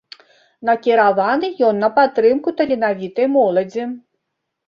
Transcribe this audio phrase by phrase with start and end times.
[0.69, 3.83] Накіраваны ён на падтрымку таленавітай моладзі.